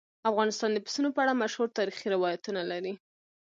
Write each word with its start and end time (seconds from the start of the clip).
افغانستان 0.29 0.69
د 0.73 0.77
پسونو 0.85 1.09
په 1.15 1.19
اړه 1.23 1.39
مشهور 1.43 1.67
تاریخي 1.77 2.07
روایتونه 2.15 2.61
لري. 2.71 2.93